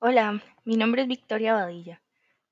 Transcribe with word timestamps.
Hola, 0.00 0.40
mi 0.64 0.76
nombre 0.76 1.02
es 1.02 1.08
Victoria 1.08 1.54
Badilla. 1.54 2.00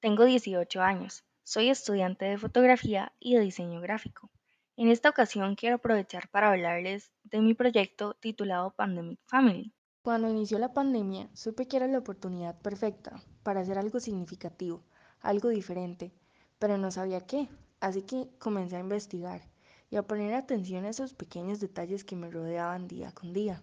Tengo 0.00 0.24
18 0.24 0.82
años. 0.82 1.22
Soy 1.44 1.68
estudiante 1.68 2.24
de 2.24 2.38
fotografía 2.38 3.12
y 3.20 3.36
de 3.36 3.40
diseño 3.40 3.80
gráfico. 3.80 4.32
En 4.76 4.88
esta 4.88 5.10
ocasión 5.10 5.54
quiero 5.54 5.76
aprovechar 5.76 6.28
para 6.28 6.50
hablarles 6.50 7.12
de 7.22 7.40
mi 7.40 7.54
proyecto 7.54 8.14
titulado 8.14 8.72
Pandemic 8.72 9.20
Family. 9.26 9.72
Cuando 10.02 10.28
inició 10.28 10.58
la 10.58 10.72
pandemia, 10.72 11.30
supe 11.34 11.68
que 11.68 11.76
era 11.76 11.86
la 11.86 11.98
oportunidad 11.98 12.60
perfecta 12.60 13.22
para 13.44 13.60
hacer 13.60 13.78
algo 13.78 14.00
significativo, 14.00 14.82
algo 15.20 15.48
diferente, 15.50 16.12
pero 16.58 16.78
no 16.78 16.90
sabía 16.90 17.28
qué, 17.28 17.48
así 17.78 18.02
que 18.02 18.28
comencé 18.40 18.74
a 18.74 18.80
investigar 18.80 19.40
y 19.88 19.94
a 19.94 20.02
poner 20.02 20.34
atención 20.34 20.84
a 20.84 20.88
esos 20.88 21.14
pequeños 21.14 21.60
detalles 21.60 22.02
que 22.02 22.16
me 22.16 22.28
rodeaban 22.28 22.88
día 22.88 23.12
con 23.12 23.32
día. 23.32 23.62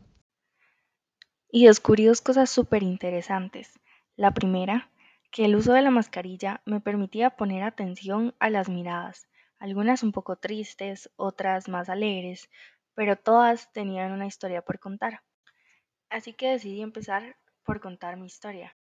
Y 1.56 1.68
descubrí 1.68 2.06
dos 2.06 2.20
cosas 2.22 2.50
súper 2.50 2.82
interesantes. 2.82 3.80
La 4.16 4.32
primera, 4.32 4.90
que 5.30 5.46
el 5.46 5.56
uso 5.56 5.74
de 5.74 5.84
la 5.84 5.92
mascarilla 5.92 6.64
me 6.66 6.82
permitía 6.82 7.36
poner 7.36 7.62
atención 7.62 8.34
a 8.40 8.50
las 8.50 8.70
miradas, 8.70 9.28
algunas 9.60 10.02
un 10.02 10.14
poco 10.14 10.36
tristes, 10.36 11.12
otras 11.16 11.70
más 11.70 11.90
alegres, 11.90 12.50
pero 12.96 13.18
todas 13.18 13.72
tenían 13.72 14.14
una 14.14 14.26
historia 14.26 14.64
por 14.64 14.80
contar. 14.80 15.22
Así 16.10 16.34
que 16.34 16.50
decidí 16.50 16.82
empezar 16.82 17.38
por 17.64 17.80
contar 17.82 18.18
mi 18.18 18.26
historia. 18.26 18.76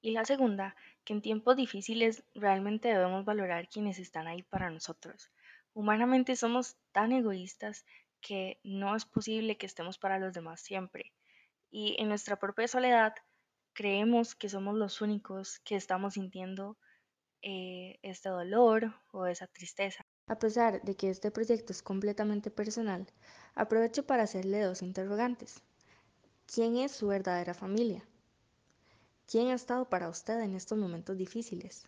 Y 0.00 0.10
la 0.10 0.24
segunda, 0.24 0.74
que 1.04 1.12
en 1.12 1.22
tiempos 1.22 1.54
difíciles 1.54 2.24
realmente 2.34 2.88
debemos 2.88 3.24
valorar 3.24 3.68
quienes 3.68 4.00
están 4.00 4.26
ahí 4.26 4.42
para 4.42 4.68
nosotros. 4.68 5.30
Humanamente 5.74 6.34
somos 6.34 6.76
tan 6.90 7.12
egoístas 7.12 7.86
que 8.20 8.58
no 8.64 8.96
es 8.96 9.04
posible 9.04 9.56
que 9.56 9.66
estemos 9.66 9.96
para 9.96 10.18
los 10.18 10.32
demás 10.32 10.60
siempre. 10.60 11.12
Y 11.70 11.96
en 11.98 12.08
nuestra 12.08 12.36
propia 12.36 12.68
soledad 12.68 13.14
creemos 13.72 14.34
que 14.34 14.48
somos 14.48 14.76
los 14.76 15.00
únicos 15.00 15.60
que 15.60 15.76
estamos 15.76 16.14
sintiendo 16.14 16.76
eh, 17.42 17.98
este 18.02 18.28
dolor 18.28 18.94
o 19.12 19.26
esa 19.26 19.46
tristeza. 19.46 20.04
A 20.26 20.38
pesar 20.38 20.82
de 20.82 20.94
que 20.94 21.10
este 21.10 21.30
proyecto 21.30 21.72
es 21.72 21.82
completamente 21.82 22.50
personal, 22.50 23.06
aprovecho 23.54 24.06
para 24.06 24.24
hacerle 24.24 24.62
dos 24.62 24.82
interrogantes. 24.82 25.62
¿Quién 26.52 26.76
es 26.76 26.92
su 26.92 27.06
verdadera 27.06 27.54
familia? 27.54 28.04
¿Quién 29.26 29.48
ha 29.48 29.54
estado 29.54 29.88
para 29.88 30.08
usted 30.08 30.40
en 30.40 30.54
estos 30.56 30.76
momentos 30.76 31.16
difíciles? 31.16 31.86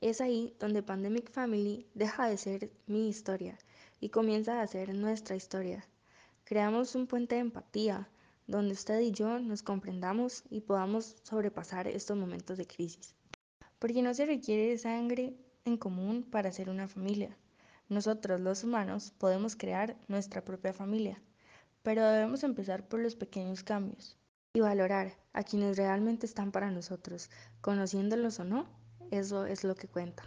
Es 0.00 0.20
ahí 0.20 0.56
donde 0.58 0.82
Pandemic 0.82 1.30
Family 1.30 1.86
deja 1.94 2.28
de 2.28 2.38
ser 2.38 2.70
mi 2.86 3.08
historia 3.08 3.58
y 4.00 4.08
comienza 4.08 4.62
a 4.62 4.66
ser 4.66 4.94
nuestra 4.94 5.36
historia. 5.36 5.84
Creamos 6.44 6.94
un 6.94 7.06
puente 7.06 7.34
de 7.34 7.42
empatía 7.42 8.08
donde 8.50 8.74
usted 8.74 9.00
y 9.00 9.12
yo 9.12 9.38
nos 9.38 9.62
comprendamos 9.62 10.44
y 10.50 10.60
podamos 10.60 11.16
sobrepasar 11.22 11.88
estos 11.88 12.16
momentos 12.16 12.58
de 12.58 12.66
crisis. 12.66 13.14
Porque 13.78 14.02
no 14.02 14.12
se 14.12 14.26
requiere 14.26 14.76
sangre 14.78 15.34
en 15.64 15.76
común 15.76 16.22
para 16.22 16.52
ser 16.52 16.68
una 16.68 16.88
familia. 16.88 17.36
Nosotros 17.88 18.40
los 18.40 18.64
humanos 18.64 19.12
podemos 19.18 19.56
crear 19.56 19.96
nuestra 20.08 20.44
propia 20.44 20.72
familia 20.72 21.20
pero 21.82 22.04
debemos 22.04 22.44
empezar 22.44 22.86
por 22.86 23.00
los 23.00 23.16
pequeños 23.16 23.62
cambios 23.62 24.16
y 24.52 24.60
valorar 24.60 25.16
a 25.32 25.42
quienes 25.42 25.76
realmente 25.76 26.26
están 26.26 26.52
para 26.52 26.70
nosotros, 26.70 27.30
conociéndolos 27.60 28.40
o 28.40 28.44
no, 28.44 28.66
eso 29.10 29.46
es 29.46 29.64
lo 29.64 29.74
que 29.74 29.88
cuenta. 29.88 30.24